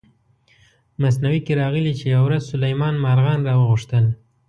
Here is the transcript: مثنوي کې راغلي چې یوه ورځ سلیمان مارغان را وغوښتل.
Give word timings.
مثنوي 1.01 1.39
کې 1.45 1.53
راغلي 1.61 1.93
چې 1.99 2.05
یوه 2.13 2.23
ورځ 2.25 2.41
سلیمان 2.51 2.95
مارغان 3.05 3.39
را 3.47 3.53
وغوښتل. 3.61 4.05